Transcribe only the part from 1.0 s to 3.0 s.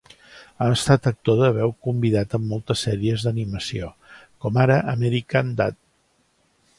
actor de veu convidat en moltes